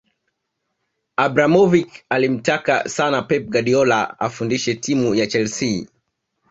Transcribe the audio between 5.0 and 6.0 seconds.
ya chelsea